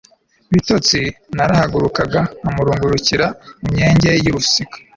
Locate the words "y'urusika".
4.23-4.75